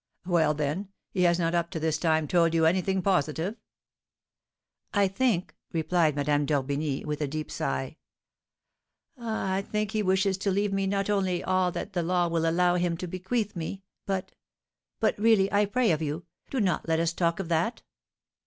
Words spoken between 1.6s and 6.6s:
to this time told you anything positive?" "I think," replied Madame